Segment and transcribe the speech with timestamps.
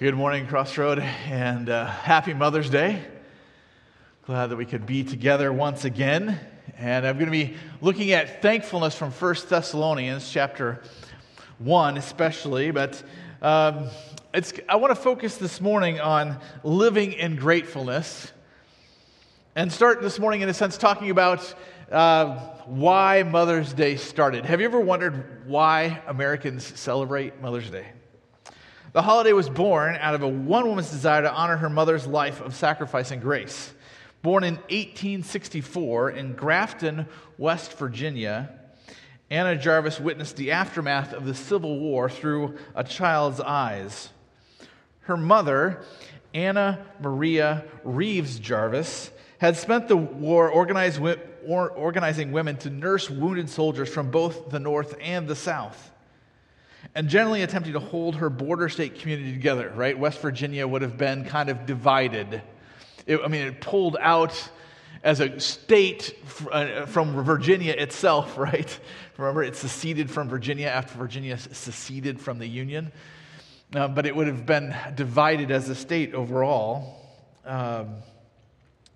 [0.00, 3.02] Good morning, Crossroad, and uh, happy Mother's Day.
[4.26, 6.38] Glad that we could be together once again.
[6.76, 10.80] And I'm going to be looking at thankfulness from 1 Thessalonians chapter
[11.58, 12.70] 1, especially.
[12.70, 13.02] But
[13.42, 13.88] um,
[14.32, 18.30] it's, I want to focus this morning on living in gratefulness
[19.56, 21.52] and start this morning, in a sense, talking about
[21.90, 22.36] uh,
[22.66, 24.46] why Mother's Day started.
[24.46, 27.88] Have you ever wondered why Americans celebrate Mother's Day?
[28.98, 32.40] The holiday was born out of a one woman's desire to honor her mother's life
[32.40, 33.72] of sacrifice and grace.
[34.22, 37.06] Born in 1864 in Grafton,
[37.38, 38.58] West Virginia,
[39.30, 44.08] Anna Jarvis witnessed the aftermath of the Civil War through a child's eyes.
[45.02, 45.84] Her mother,
[46.34, 54.10] Anna Maria Reeves Jarvis, had spent the war organizing women to nurse wounded soldiers from
[54.10, 55.92] both the North and the South
[56.98, 59.96] and generally attempting to hold her border state community together, right?
[59.96, 62.42] West Virginia would have been kind of divided.
[63.06, 64.50] It, I mean, it pulled out
[65.04, 66.18] as a state
[66.50, 68.80] uh, from Virginia itself, right?
[69.16, 72.90] Remember, it seceded from Virginia after Virginia seceded from the Union.
[73.72, 76.96] Uh, but it would have been divided as a state overall.
[77.46, 77.94] Um,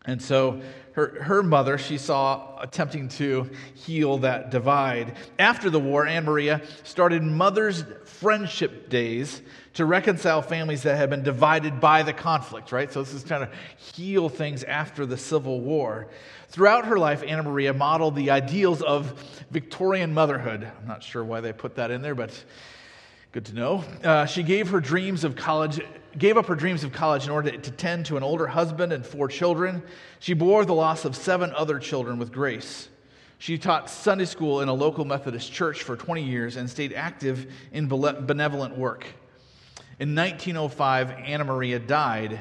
[0.05, 0.61] and so
[0.92, 5.16] her, her mother, she saw attempting to heal that divide.
[5.38, 9.40] After the war, Anne Maria started Mother's Friendship Days
[9.74, 12.92] to reconcile families that had been divided by the conflict, right?
[12.92, 13.52] So this is trying to
[13.94, 16.08] heal things after the Civil War.
[16.48, 19.18] Throughout her life, Anna Maria modeled the ideals of
[19.50, 20.70] Victorian motherhood.
[20.78, 22.44] I'm not sure why they put that in there, but
[23.32, 23.84] good to know.
[24.04, 25.80] Uh, she gave her dreams of college
[26.18, 29.05] gave up her dreams of college in order to tend to an older husband and
[29.05, 29.82] four children.
[30.19, 32.88] She bore the loss of seven other children with grace.
[33.38, 37.52] She taught Sunday school in a local Methodist church for 20 years and stayed active
[37.72, 39.04] in benevolent work.
[39.98, 42.41] In 1905, Anna Maria died.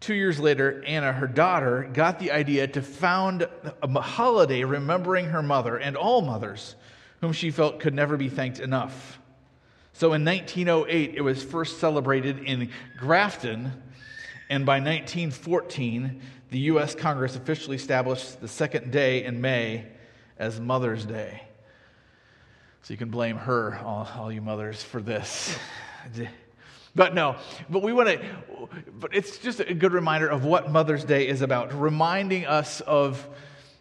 [0.00, 3.48] Two years later, Anna, her daughter, got the idea to found
[3.82, 6.76] a holiday remembering her mother and all mothers,
[7.20, 9.18] whom she felt could never be thanked enough.
[9.98, 12.70] So in 1908, it was first celebrated in
[13.00, 13.72] Grafton,
[14.48, 16.94] and by 1914, the U.S.
[16.94, 19.86] Congress officially established the second day in May
[20.38, 21.42] as Mother's Day.
[22.82, 25.58] So you can blame her, all, all you mothers, for this.
[26.94, 27.34] But no,
[27.68, 28.24] but we want to,
[29.00, 33.26] but it's just a good reminder of what Mother's Day is about, reminding us of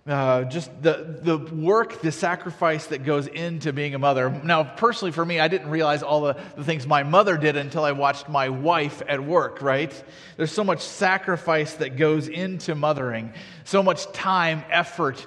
[0.08, 4.30] uh, just the, the work, the sacrifice that goes into being a mother.
[4.30, 7.84] Now, personally, for me, I didn't realize all the, the things my mother did until
[7.84, 9.92] I watched my wife at work, right?
[10.38, 13.34] There's so much sacrifice that goes into mothering,
[13.66, 15.26] so much time, effort,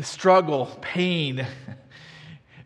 [0.00, 1.46] struggle, pain,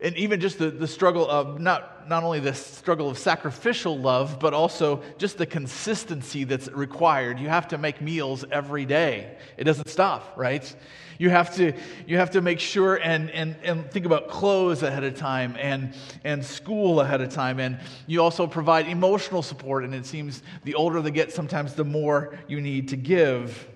[0.01, 4.39] and even just the, the struggle of not, not only the struggle of sacrificial love,
[4.39, 7.39] but also just the consistency that's required.
[7.41, 10.75] You have to make meals every day, it doesn't stop, right?
[11.19, 11.73] You have to,
[12.07, 15.93] you have to make sure and, and, and think about clothes ahead of time and,
[16.23, 17.59] and school ahead of time.
[17.59, 19.83] And you also provide emotional support.
[19.83, 23.69] And it seems the older they get, sometimes the more you need to give.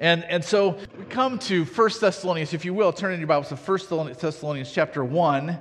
[0.00, 3.50] And, and so we come to 1 Thessalonians, if you will, turn in your Bibles
[3.50, 5.58] to 1 Thessalonians chapter 1.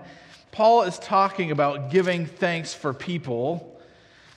[0.54, 3.78] Paul is talking about giving thanks for people.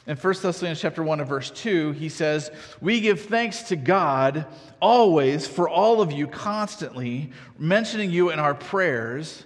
[0.09, 4.47] In 1 Thessalonians chapter 1 and verse 2, he says, We give thanks to God
[4.81, 9.45] always for all of you constantly, mentioning you in our prayers,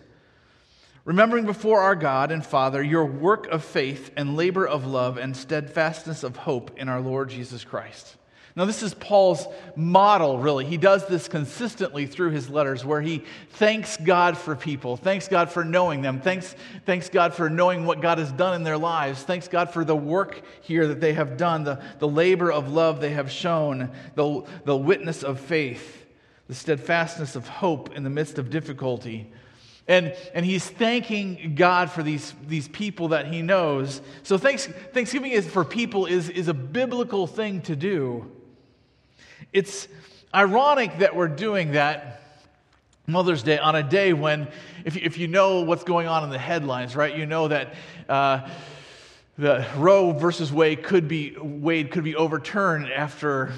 [1.04, 5.36] remembering before our God and Father your work of faith and labor of love and
[5.36, 8.16] steadfastness of hope in our Lord Jesus Christ.
[8.56, 9.46] Now, this is Paul's
[9.76, 10.64] model, really.
[10.64, 15.50] He does this consistently through his letters where he thanks God for people, thanks God
[15.50, 16.56] for knowing them, thanks,
[16.86, 19.94] thanks God for knowing what God has done in their lives, thanks God for the
[19.94, 24.42] work here that they have done, the, the labor of love they have shown, the,
[24.64, 26.06] the witness of faith,
[26.48, 29.30] the steadfastness of hope in the midst of difficulty.
[29.86, 34.00] And, and he's thanking God for these, these people that he knows.
[34.22, 38.32] So thanks, Thanksgiving is, for people is, is a biblical thing to do.
[39.56, 39.88] It's
[40.34, 42.20] ironic that we're doing that
[43.06, 44.48] Mother's Day on a day when,
[44.84, 47.72] if you, if you know what's going on in the headlines, right, you know that
[48.06, 48.50] uh,
[49.38, 53.54] the Roe versus Wade could be Wade could be overturned after,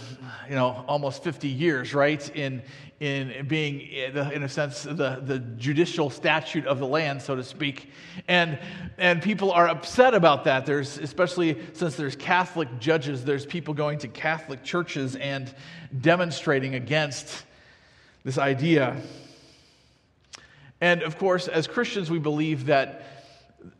[0.48, 2.30] you know, almost 50 years, right?
[2.36, 2.62] In
[3.00, 7.44] in being, eh, in a sense, the, the judicial statute of the land, so to
[7.44, 7.90] speak.
[8.26, 8.58] And,
[8.96, 10.66] and people are upset about that.
[10.66, 15.52] There's, especially since there's Catholic judges, there's people going to Catholic churches and
[16.00, 17.44] demonstrating against
[18.24, 18.96] this idea.
[20.80, 23.02] And of course, as Christians, we believe that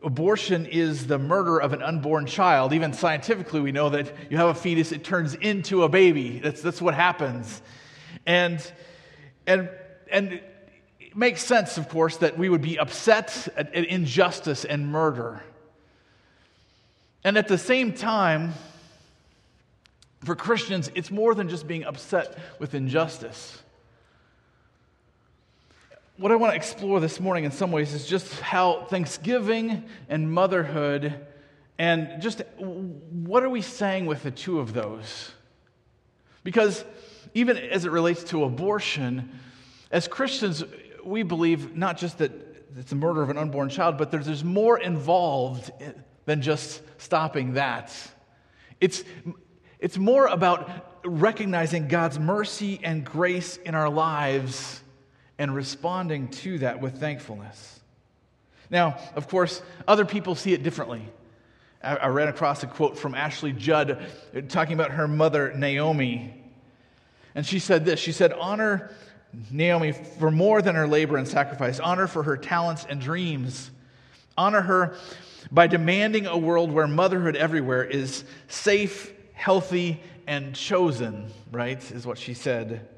[0.04, 2.72] abortion is the murder of an unborn child.
[2.72, 6.38] Even scientifically, we know that you have a fetus, it turns into a baby.
[6.38, 7.62] That's, that's what happens.
[8.26, 8.60] And,
[9.48, 9.70] and,
[10.10, 10.40] and
[11.00, 15.42] it makes sense, of course, that we would be upset at, at injustice and murder.
[17.24, 18.52] And at the same time,
[20.24, 23.62] for Christians, it's more than just being upset with injustice.
[26.18, 30.30] What I want to explore this morning in some ways is just how Thanksgiving and
[30.30, 31.26] motherhood,
[31.78, 35.32] and just what are we saying with the two of those?
[36.44, 36.84] Because
[37.34, 39.30] even as it relates to abortion,
[39.90, 40.64] as Christians,
[41.04, 42.32] we believe not just that
[42.76, 45.70] it's the murder of an unborn child, but there's, there's more involved
[46.26, 47.94] than just stopping that.
[48.80, 49.02] It's,
[49.78, 54.82] it's more about recognizing God's mercy and grace in our lives
[55.38, 57.80] and responding to that with thankfulness.
[58.70, 61.02] Now, of course, other people see it differently.
[61.82, 64.04] I, I ran across a quote from Ashley Judd
[64.48, 66.38] talking about her mother, Naomi.
[67.34, 68.90] And she said this She said, Honor
[69.50, 73.70] Naomi for more than her labor and sacrifice, honor for her talents and dreams.
[74.36, 74.96] Honor her
[75.50, 81.78] by demanding a world where motherhood everywhere is safe, healthy, and chosen, right?
[81.90, 82.88] Is what she said.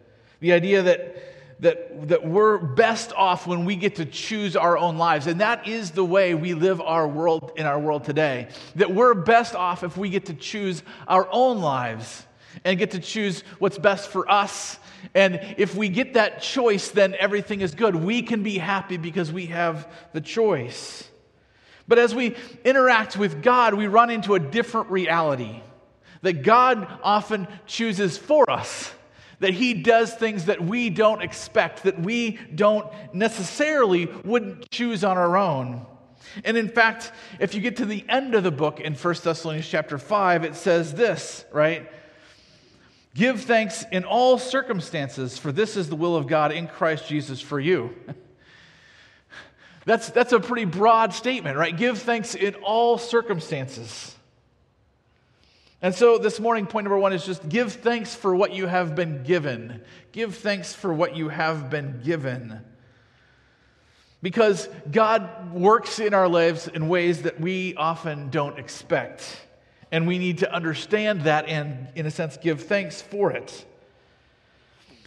[0.41, 1.17] The idea that,
[1.61, 5.27] that, that we're best off when we get to choose our own lives.
[5.27, 8.49] And that is the way we live our world in our world today.
[8.77, 12.25] That we're best off if we get to choose our own lives
[12.65, 14.79] and get to choose what's best for us.
[15.15, 17.97] And if we get that choice, then everything is good.
[17.97, 21.09] We can be happy because we have the choice.
[21.89, 25.63] But as we interact with God, we run into a different reality
[26.23, 28.93] that God often chooses for us,
[29.41, 35.17] that He does things that we don't expect, that we don't necessarily wouldn't choose on
[35.17, 35.87] our own.
[36.45, 39.67] And in fact, if you get to the end of the book in 1 Thessalonians
[39.67, 41.91] chapter 5, it says this, right?
[43.15, 47.41] Give thanks in all circumstances, for this is the will of God in Christ Jesus
[47.41, 47.95] for you.
[49.87, 51.75] That's, that's a pretty broad statement, right?
[51.75, 54.15] Give thanks in all circumstances.
[55.83, 58.95] And so this morning, point number one is just give thanks for what you have
[58.95, 59.81] been given.
[60.13, 62.61] Give thanks for what you have been given.
[64.23, 69.41] Because God works in our lives in ways that we often don't expect.
[69.93, 73.65] And we need to understand that and, in a sense, give thanks for it.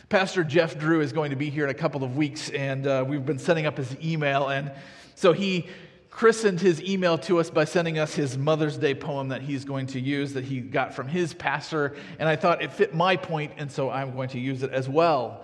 [0.10, 3.04] Pastor Jeff Drew is going to be here in a couple of weeks, and uh,
[3.08, 4.50] we've been setting up his email.
[4.50, 4.72] And
[5.16, 5.68] so he
[6.12, 9.88] christened his email to us by sending us his Mother's Day poem that he's going
[9.88, 11.96] to use that he got from his pastor.
[12.20, 14.88] And I thought it fit my point, and so I'm going to use it as
[14.88, 15.44] well.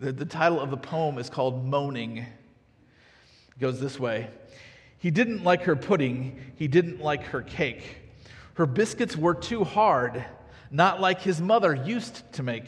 [0.00, 2.18] The, the title of the poem is called Moaning.
[2.18, 2.26] It
[3.58, 4.28] goes this way
[4.98, 8.03] He didn't like her pudding, he didn't like her cake.
[8.54, 10.24] Her biscuits were too hard,
[10.70, 12.66] not like his mother used to make.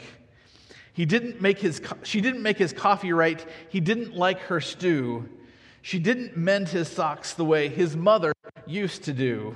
[0.93, 3.43] He didn't make his, she didn't make his coffee right.
[3.69, 5.29] He didn't like her stew.
[5.81, 8.33] She didn't mend his socks the way his mother
[8.65, 9.55] used to do.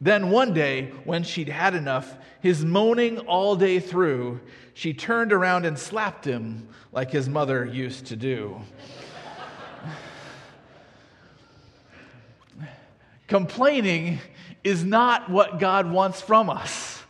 [0.00, 4.40] Then one day, when she'd had enough, his moaning all day through,
[4.74, 8.60] she turned around and slapped him like his mother used to do.
[13.26, 14.18] Complaining
[14.66, 17.00] is not what God wants from us.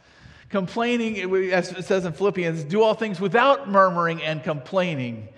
[0.51, 1.19] Complaining,
[1.53, 5.29] as it says in Philippians, do all things without murmuring and complaining.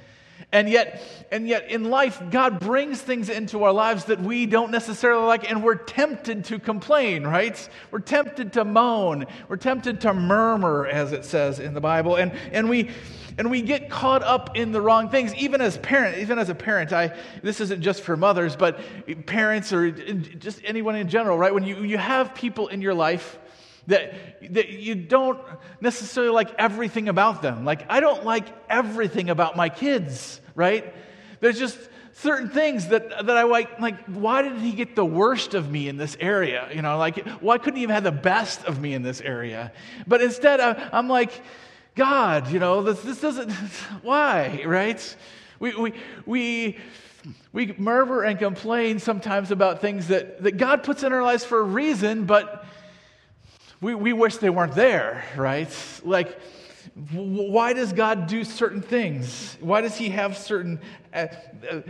[0.51, 4.73] And yet, and yet in life, God brings things into our lives that we don't
[4.73, 7.69] necessarily like, and we're tempted to complain, right?
[7.93, 9.27] We're tempted to moan.
[9.49, 12.17] We're tempted to murmur, as it says in the Bible.
[12.17, 12.91] And, and we
[13.39, 16.55] and we get caught up in the wrong things even as parent even as a
[16.55, 18.79] parent i this isn't just for mothers but
[19.27, 23.39] parents or just anyone in general right when you, you have people in your life
[23.89, 25.41] that, that you don't
[25.81, 27.65] necessarily like everything about them.
[27.65, 30.95] Like, I don't like everything about my kids, right?
[31.41, 31.79] There's just
[32.13, 35.89] certain things that, that I like, like, why did he get the worst of me
[35.89, 36.69] in this area?
[36.75, 39.73] You know, like, why couldn't he have had the best of me in this area?
[40.07, 41.43] But instead, I, I'm like,
[41.99, 43.51] God, you know, this, this doesn't,
[44.03, 45.17] why, right?
[45.59, 45.95] We, we,
[46.27, 46.79] we,
[47.53, 51.59] we murmur and complain sometimes about things that, that God puts in our lives for
[51.59, 52.65] a reason, but
[53.81, 55.69] we, we wish they weren't there, right?
[56.05, 56.39] Like,
[57.11, 59.57] why does God do certain things?
[59.59, 60.79] Why does He have certain,
[61.13, 61.27] uh,
[61.69, 61.81] uh,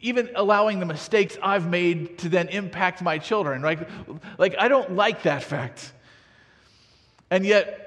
[0.00, 3.62] even allowing the mistakes I've made to then impact my children?
[3.62, 3.88] Right?
[4.36, 5.92] Like, I don't like that fact.
[7.30, 7.83] And yet,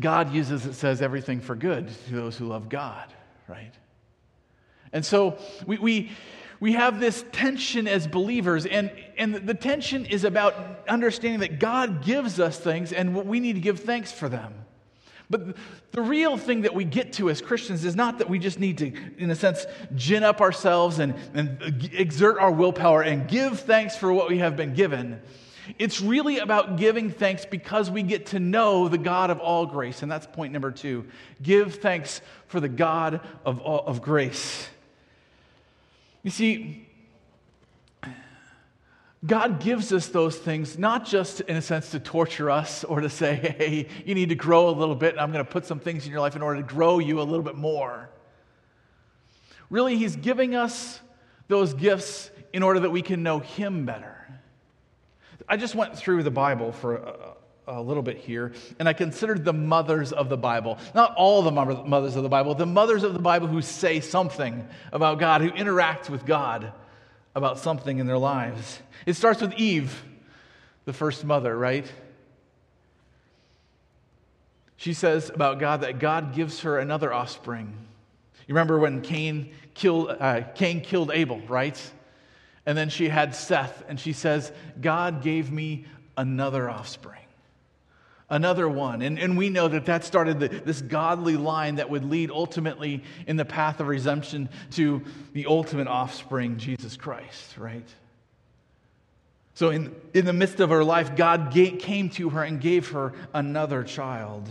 [0.00, 3.12] God uses, it says, everything for good to those who love God,
[3.48, 3.72] right?
[4.92, 6.10] And so we, we,
[6.60, 10.54] we have this tension as believers, and, and the tension is about
[10.88, 14.54] understanding that God gives us things and we need to give thanks for them.
[15.28, 15.56] But
[15.90, 18.78] the real thing that we get to as Christians is not that we just need
[18.78, 23.96] to, in a sense, gin up ourselves and, and exert our willpower and give thanks
[23.96, 25.20] for what we have been given.
[25.78, 30.02] It's really about giving thanks because we get to know the God of all grace.
[30.02, 31.06] And that's point number two.
[31.42, 34.68] Give thanks for the God of, all, of grace.
[36.22, 36.86] You see,
[39.24, 43.08] God gives us those things not just in a sense to torture us or to
[43.08, 45.80] say, hey, you need to grow a little bit, and I'm going to put some
[45.80, 48.08] things in your life in order to grow you a little bit more.
[49.70, 51.00] Really, He's giving us
[51.48, 54.15] those gifts in order that we can know Him better.
[55.48, 57.36] I just went through the Bible for a,
[57.68, 60.78] a little bit here, and I considered the mothers of the Bible.
[60.94, 64.66] Not all the mothers of the Bible, the mothers of the Bible who say something
[64.92, 66.72] about God, who interact with God
[67.34, 68.80] about something in their lives.
[69.04, 70.02] It starts with Eve,
[70.84, 71.90] the first mother, right?
[74.76, 77.74] She says about God that God gives her another offspring.
[78.46, 81.80] You remember when Cain killed, uh, Cain killed Abel, right?
[82.66, 85.84] And then she had Seth, and she says, God gave me
[86.16, 87.24] another offspring,
[88.28, 89.02] another one.
[89.02, 93.04] And, and we know that that started the, this godly line that would lead ultimately
[93.28, 97.88] in the path of redemption to the ultimate offspring, Jesus Christ, right?
[99.54, 102.90] So, in, in the midst of her life, God gave, came to her and gave
[102.90, 104.48] her another child.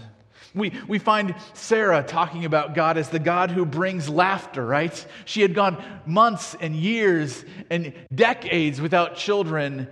[0.55, 5.05] We, we find Sarah talking about God as the God who brings laughter, right?
[5.25, 9.89] She had gone months and years and decades without children,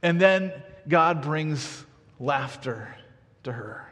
[0.00, 0.52] and then
[0.88, 1.84] God brings
[2.20, 2.94] laughter
[3.42, 3.91] to her.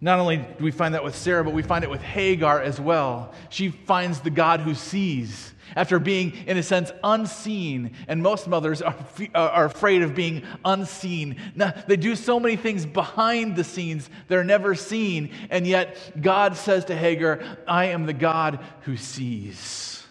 [0.00, 2.78] Not only do we find that with Sarah, but we find it with Hagar as
[2.78, 3.32] well.
[3.48, 7.92] She finds the God who sees after being, in a sense, unseen.
[8.06, 8.94] And most mothers are,
[9.34, 11.36] are afraid of being unseen.
[11.54, 15.30] Now, they do so many things behind the scenes, they're never seen.
[15.50, 20.06] And yet, God says to Hagar, I am the God who sees.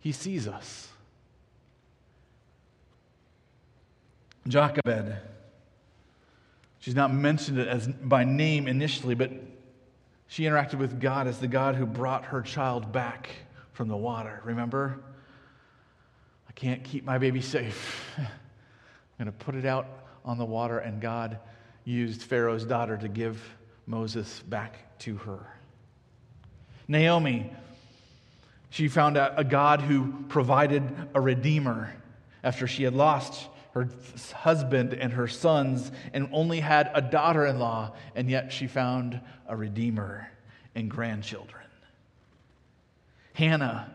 [0.00, 0.88] He sees us.
[4.46, 5.16] Jochebed
[6.84, 9.30] She's not mentioned it as by name initially, but
[10.26, 13.30] she interacted with God as the God who brought her child back
[13.72, 14.42] from the water.
[14.44, 15.00] Remember?
[16.46, 18.04] I can't keep my baby safe.
[18.18, 18.26] I'm
[19.16, 19.86] going to put it out
[20.26, 21.38] on the water, and God
[21.86, 23.42] used Pharaoh's daughter to give
[23.86, 25.40] Moses back to her.
[26.86, 27.50] Naomi,
[28.68, 30.82] she found a, a God who provided
[31.14, 31.94] a redeemer
[32.42, 33.88] after she had lost her
[34.32, 39.20] husband and her sons and only had a daughter in law, and yet she found
[39.48, 40.30] a redeemer
[40.76, 41.64] and grandchildren.
[43.32, 43.90] Hannah,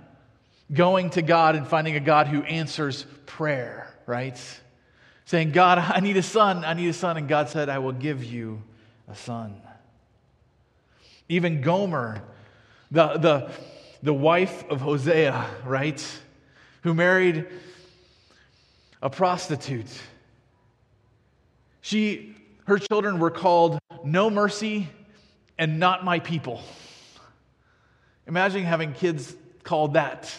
[0.72, 4.38] going to God and finding a God who answers prayer, right?
[5.24, 7.16] Saying, God, I need a son, I need a son.
[7.16, 8.62] And God said, I will give you
[9.10, 9.62] a son.
[11.30, 12.22] Even Gomer,
[12.92, 13.52] the, the,
[14.04, 16.06] the wife of Hosea, right?
[16.84, 17.48] Who married
[19.02, 19.90] a prostitute.
[21.82, 24.90] She, her children were called No Mercy
[25.58, 26.62] and Not My People.
[28.28, 30.34] Imagine having kids called that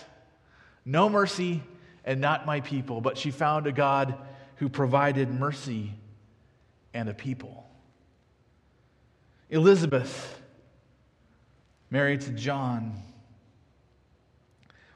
[0.84, 1.62] No Mercy
[2.04, 3.00] and Not My People.
[3.00, 4.16] But she found a God
[4.56, 5.94] who provided mercy
[6.92, 7.66] and a people.
[9.48, 10.38] Elizabeth,
[11.90, 13.02] married to John,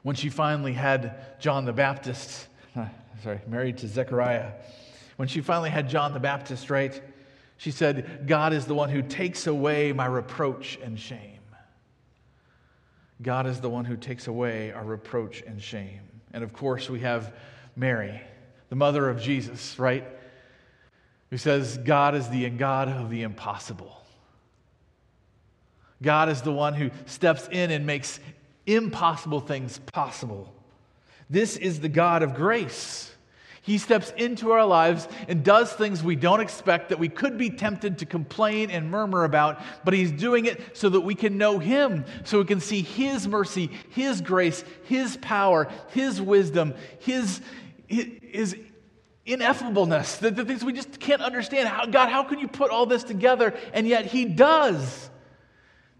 [0.03, 2.47] when she finally had John the Baptist,
[3.23, 4.51] sorry, married to Zechariah.
[5.15, 7.01] When she finally had John the Baptist, right,
[7.57, 11.39] she said, God is the one who takes away my reproach and shame.
[13.21, 16.01] God is the one who takes away our reproach and shame.
[16.33, 17.33] And of course, we have
[17.75, 18.21] Mary,
[18.69, 20.05] the mother of Jesus, right?
[21.29, 24.03] Who says, God is the God of the impossible.
[26.01, 28.19] God is the one who steps in and makes
[28.65, 30.53] impossible things possible.
[31.29, 33.11] This is the God of grace.
[33.65, 37.49] He steps into our lives and does things we don't expect that we could be
[37.49, 41.57] tempted to complain and murmur about, but He's doing it so that we can know
[41.57, 47.41] Him, so we can see His mercy, His grace, His power, His wisdom, His,
[47.87, 48.55] His
[49.25, 51.67] ineffableness, the, the things we just can't understand.
[51.67, 53.57] How, God, how can you put all this together?
[53.73, 55.09] And yet He does.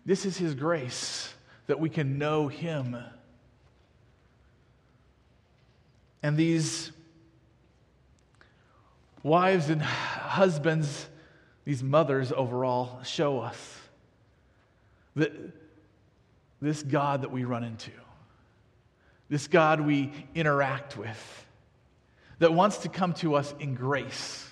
[0.06, 1.34] This is His grace
[1.66, 2.96] that we can know Him.
[6.26, 6.92] And these
[9.22, 11.08] wives and husbands,
[11.66, 13.56] these mothers overall, show us
[15.16, 15.32] that
[16.60, 17.92] this God that we run into,
[19.30, 21.46] this God we interact with,
[22.40, 24.50] that wants to come to us in grace.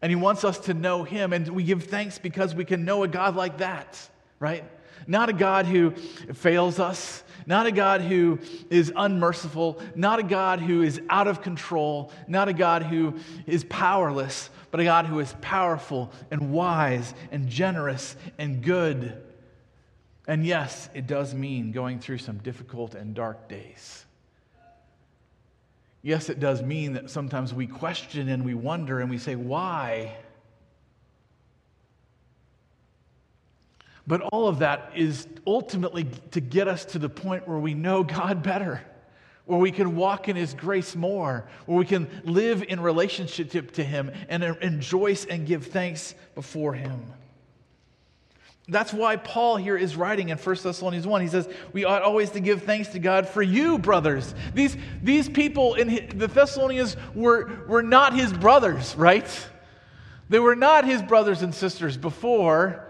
[0.00, 3.02] And He wants us to know Him, and we give thanks because we can know
[3.02, 3.98] a God like that,
[4.38, 4.62] right?
[5.06, 8.38] Not a God who fails us, not a God who
[8.70, 13.14] is unmerciful, not a God who is out of control, not a God who
[13.46, 19.20] is powerless, but a God who is powerful and wise and generous and good.
[20.26, 24.04] And yes, it does mean going through some difficult and dark days.
[26.00, 30.16] Yes, it does mean that sometimes we question and we wonder and we say, why?
[34.06, 38.02] But all of that is ultimately to get us to the point where we know
[38.02, 38.82] God better,
[39.46, 43.84] where we can walk in His grace more, where we can live in relationship to
[43.84, 47.12] Him and rejoice and give thanks before Him.
[48.68, 51.20] That's why Paul here is writing in 1 Thessalonians 1.
[51.20, 54.34] He says, We ought always to give thanks to God for you, brothers.
[54.54, 59.28] These, these people in the Thessalonians were, were not his brothers, right?
[60.28, 62.86] They were not his brothers and sisters before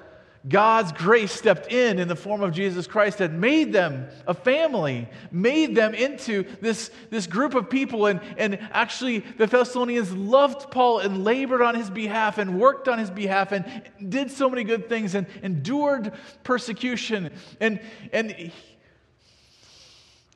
[0.48, 5.08] God's grace stepped in in the form of Jesus Christ and made them a family,
[5.30, 8.06] made them into this, this group of people.
[8.06, 12.98] And, and actually, the Thessalonians loved Paul and labored on his behalf and worked on
[12.98, 13.64] his behalf and
[14.08, 17.30] did so many good things and endured persecution.
[17.60, 17.80] And,
[18.12, 18.52] and he,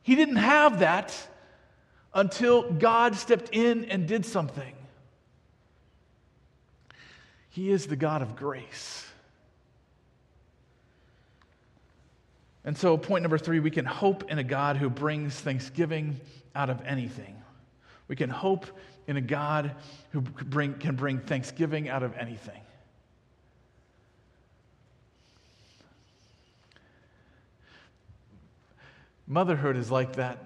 [0.05, 1.17] he didn't have that
[2.15, 4.73] until God stepped in and did something.
[7.51, 9.05] He is the God of grace.
[12.67, 16.21] And so, point number three, we can hope in a God who brings thanksgiving
[16.53, 17.37] out of anything.
[18.09, 18.67] We can hope
[19.07, 19.71] in a God
[20.11, 22.61] who bring, can bring thanksgiving out of anything.
[29.29, 30.39] Motherhood is like that,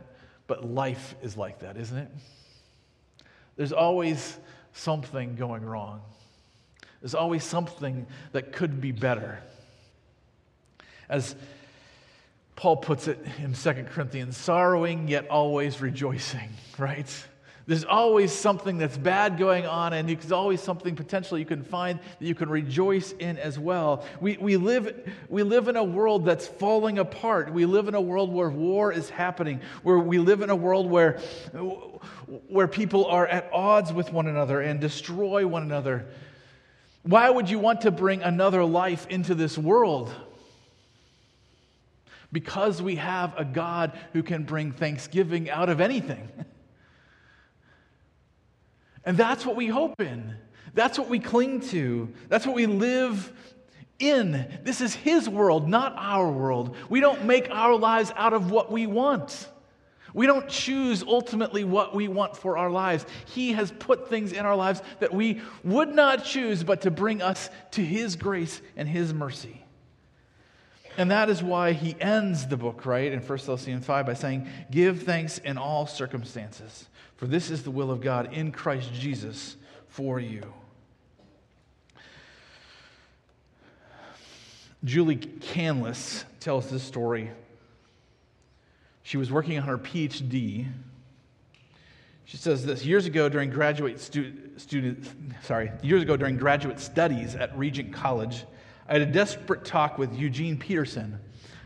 [0.46, 2.10] but life is like that, isn't it?
[3.56, 4.38] There's always
[4.74, 6.02] something going wrong.
[7.00, 9.38] There's always something that could be better.
[11.08, 11.34] As
[12.60, 17.10] Paul puts it in 2 Corinthians sorrowing yet always rejoicing, right?
[17.66, 21.98] There's always something that's bad going on, and there's always something potentially you can find
[21.98, 24.04] that you can rejoice in as well.
[24.20, 27.50] We, we, live, we live in a world that's falling apart.
[27.50, 30.90] We live in a world where war is happening, where we live in a world
[30.90, 31.18] where,
[32.48, 36.08] where people are at odds with one another and destroy one another.
[37.04, 40.14] Why would you want to bring another life into this world?
[42.32, 46.28] Because we have a God who can bring thanksgiving out of anything.
[49.02, 50.36] And that's what we hope in.
[50.74, 52.12] That's what we cling to.
[52.28, 53.32] That's what we live
[53.98, 54.60] in.
[54.62, 56.76] This is His world, not our world.
[56.88, 59.48] We don't make our lives out of what we want.
[60.12, 63.06] We don't choose ultimately what we want for our lives.
[63.26, 67.22] He has put things in our lives that we would not choose, but to bring
[67.22, 69.59] us to His grace and His mercy.
[71.00, 74.46] And that is why he ends the book, right, in 1 Thessalonians 5 by saying,
[74.70, 79.56] Give thanks in all circumstances, for this is the will of God in Christ Jesus
[79.88, 80.42] for you.
[84.84, 87.30] Julie Canlis tells this story.
[89.02, 90.66] She was working on her PhD.
[92.26, 95.08] She says this years ago during graduate stu- student,
[95.44, 98.44] sorry, years ago during graduate studies at Regent College,
[98.90, 101.20] I had a desperate talk with Eugene Peterson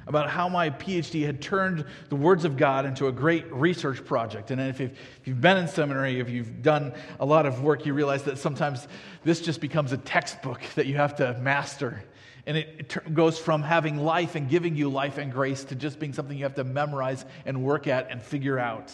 [0.06, 4.50] about how my PhD had turned the words of God into a great research project.
[4.50, 4.78] And if
[5.24, 8.87] you've, been in seminary, if you've done a lot of work, you realize that sometimes
[9.24, 12.04] this just becomes a textbook that you have to master.
[12.46, 16.12] And it, goes from having life and giving you life and grace to just being
[16.12, 18.92] something you have to memorize and work at and figure out.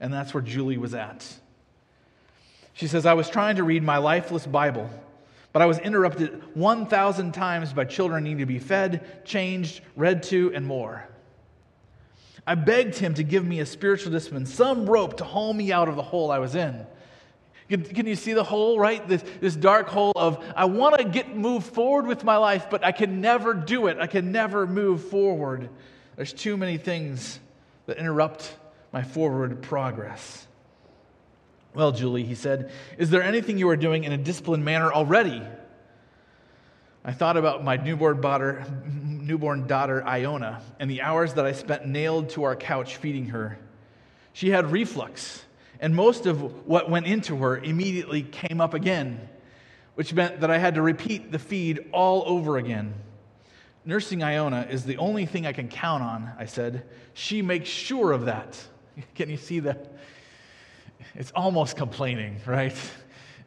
[0.00, 1.26] And that's where Julie was at.
[2.74, 4.90] She says, I was trying to read my lifeless Bible
[5.54, 10.52] but I was interrupted 1,000 times by children needing to be fed, changed, read to,
[10.52, 11.08] and more.
[12.44, 15.88] I begged him to give me a spiritual discipline, some rope to haul me out
[15.88, 16.84] of the hole I was in.
[17.68, 19.06] Can, can you see the hole, right?
[19.06, 22.84] This, this dark hole of, I want to get move forward with my life, but
[22.84, 23.96] I can never do it.
[24.00, 25.70] I can never move forward.
[26.16, 27.38] There's too many things
[27.86, 28.56] that interrupt
[28.92, 30.48] my forward progress.
[31.74, 35.42] Well, Julie, he said, is there anything you are doing in a disciplined manner already?
[37.04, 41.86] I thought about my newborn daughter, newborn daughter Iona and the hours that I spent
[41.86, 43.58] nailed to our couch feeding her.
[44.32, 45.44] She had reflux,
[45.80, 49.28] and most of what went into her immediately came up again,
[49.96, 52.94] which meant that I had to repeat the feed all over again.
[53.84, 56.86] Nursing Iona is the only thing I can count on, I said.
[57.12, 58.58] She makes sure of that.
[59.14, 59.92] Can you see that?
[61.14, 62.76] It's almost complaining, right?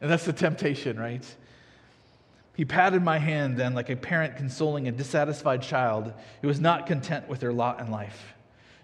[0.00, 1.24] And that's the temptation, right?
[2.54, 6.86] He patted my hand then, like a parent consoling a dissatisfied child who is not
[6.86, 8.34] content with their lot in life.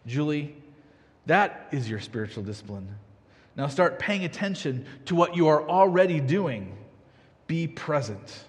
[0.06, 0.56] Julie,
[1.26, 2.88] that is your spiritual discipline.
[3.56, 6.76] Now start paying attention to what you are already doing.
[7.46, 8.44] Be present.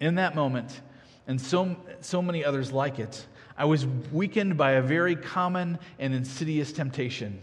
[0.00, 0.80] In that moment,
[1.26, 6.14] and so, so many others like it, I was weakened by a very common and
[6.14, 7.40] insidious temptation.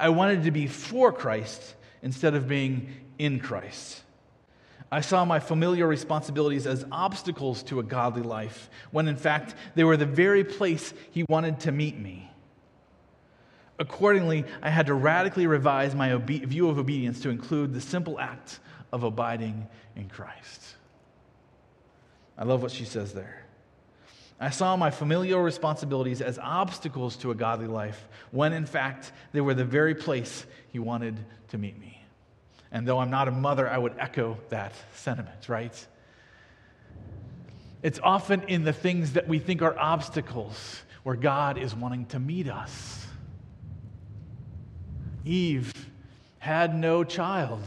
[0.00, 4.02] I wanted to be for Christ instead of being in Christ.
[4.90, 9.84] I saw my familiar responsibilities as obstacles to a godly life, when in fact they
[9.84, 12.30] were the very place He wanted to meet me.
[13.78, 18.18] Accordingly, I had to radically revise my obe- view of obedience to include the simple
[18.18, 18.58] act
[18.92, 20.62] of abiding in Christ.
[22.36, 23.46] I love what she says there.
[24.40, 29.42] I saw my familial responsibilities as obstacles to a godly life, when in fact they
[29.42, 32.02] were the very place He wanted to meet me.
[32.72, 35.86] And though I'm not a mother, I would echo that sentiment, right?
[37.82, 42.18] It's often in the things that we think are obstacles where God is wanting to
[42.18, 43.06] meet us.
[45.24, 45.72] Eve
[46.38, 47.62] had no child,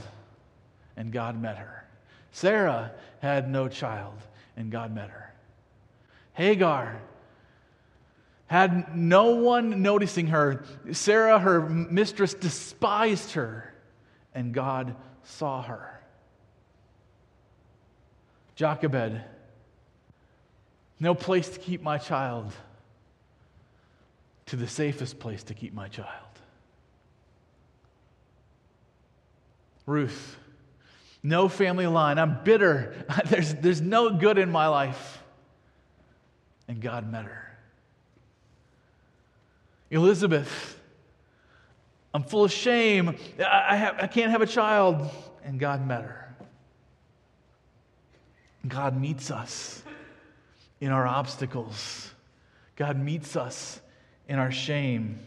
[0.98, 1.86] and God met her.
[2.32, 4.16] Sarah had no child,
[4.58, 5.34] and God met her.
[6.34, 7.02] Hagar
[8.48, 10.64] had no one noticing her.
[10.92, 13.74] Sarah, her mistress, despised her,
[14.34, 16.00] and God saw her.
[18.56, 19.22] Jochebed,
[21.00, 22.52] no place to keep my child,
[24.48, 26.10] to the safest place to keep my child.
[29.86, 30.38] Ruth,
[31.24, 32.20] no family line.
[32.20, 32.94] I'm bitter.
[33.30, 35.23] There's, there's no good in my life.
[36.74, 37.56] And God met her.
[39.92, 40.80] Elizabeth,
[42.16, 43.16] I'm full of shame.
[43.40, 45.08] I, have, I can't have a child.
[45.44, 46.36] And God met her.
[48.68, 49.84] God meets us
[50.82, 52.10] in our obstacles,
[52.76, 53.80] God meets us
[54.28, 55.20] in our shame.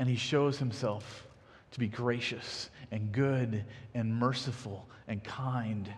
[0.00, 1.24] And He shows Himself
[1.70, 5.88] to be gracious and good and merciful and kind,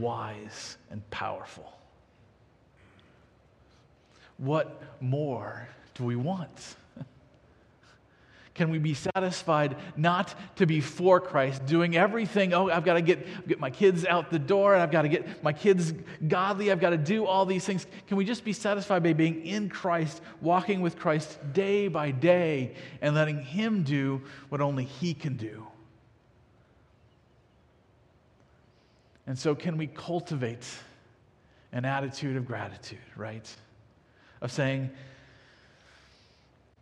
[0.00, 1.72] wise and powerful.
[4.42, 6.74] What more do we want?
[8.54, 12.52] Can we be satisfied not to be for Christ, doing everything?
[12.52, 15.08] Oh, I've got to get, get my kids out the door, and I've got to
[15.08, 15.94] get my kids
[16.26, 17.86] godly, I've got to do all these things.
[18.08, 22.74] Can we just be satisfied by being in Christ, walking with Christ day by day,
[23.00, 25.68] and letting Him do what only He can do?
[29.24, 30.66] And so, can we cultivate
[31.70, 33.48] an attitude of gratitude, right?
[34.42, 34.90] Of saying,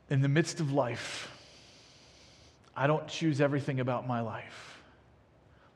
[0.08, 1.30] in the midst of life,
[2.74, 4.82] I don't choose everything about my life,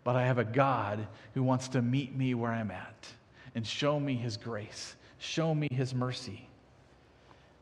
[0.02, 3.06] but I have a God who wants to meet me where I'm at
[3.54, 6.48] and show me his grace, show me his mercy.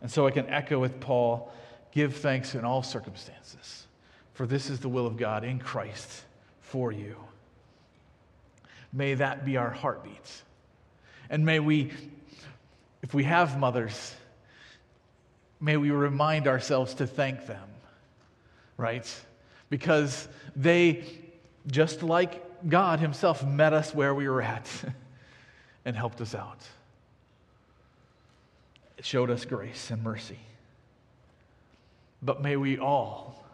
[0.00, 1.52] And so I can echo with Paul
[1.90, 3.87] give thanks in all circumstances,
[4.35, 6.22] for this is the will of God in Christ
[6.61, 7.16] for you.
[8.92, 10.42] May that be our heartbeat.
[11.28, 11.90] And may we,
[13.03, 14.15] if we have mothers,
[15.61, 17.69] may we remind ourselves to thank them,
[18.77, 19.07] right?
[19.73, 21.03] because they,
[21.67, 24.69] just like God Himself, met us where we were at
[25.87, 26.59] and helped us out.
[28.99, 30.41] It showed us grace and mercy.
[32.21, 33.47] But may we all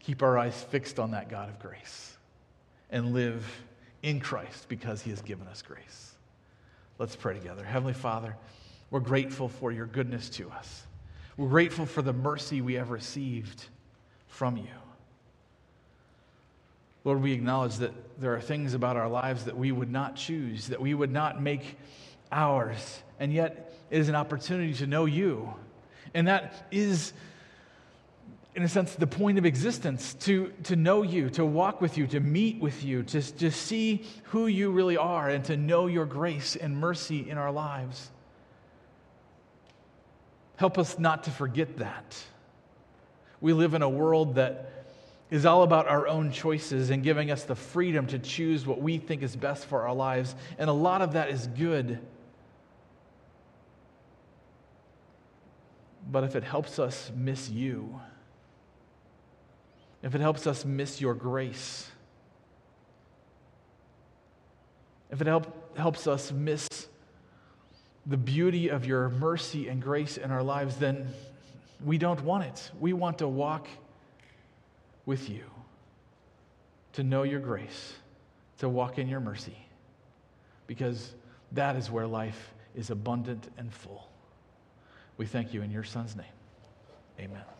[0.00, 2.16] keep our eyes fixed on that God of grace
[2.88, 3.44] and live
[4.02, 6.12] in Christ because He has given us grace.
[6.98, 7.64] Let's pray together.
[7.64, 8.36] Heavenly Father,
[8.90, 10.82] we're grateful for your goodness to us.
[11.36, 13.64] We're grateful for the mercy we have received
[14.26, 14.66] from you.
[17.04, 20.66] Lord, we acknowledge that there are things about our lives that we would not choose,
[20.68, 21.78] that we would not make
[22.32, 25.54] ours, and yet it is an opportunity to know you.
[26.14, 27.12] And that is,
[28.58, 32.08] in a sense, the point of existence to, to know you, to walk with you,
[32.08, 36.04] to meet with you, to, to see who you really are, and to know your
[36.04, 38.10] grace and mercy in our lives.
[40.56, 42.20] Help us not to forget that.
[43.40, 44.88] We live in a world that
[45.30, 48.98] is all about our own choices and giving us the freedom to choose what we
[48.98, 50.34] think is best for our lives.
[50.58, 52.00] And a lot of that is good.
[56.10, 58.00] But if it helps us miss you,
[60.02, 61.88] if it helps us miss your grace,
[65.10, 66.68] if it help, helps us miss
[68.06, 71.08] the beauty of your mercy and grace in our lives, then
[71.84, 72.70] we don't want it.
[72.80, 73.68] We want to walk
[75.04, 75.44] with you,
[76.94, 77.94] to know your grace,
[78.58, 79.56] to walk in your mercy,
[80.66, 81.14] because
[81.52, 84.08] that is where life is abundant and full.
[85.16, 86.26] We thank you in your Son's name.
[87.18, 87.57] Amen.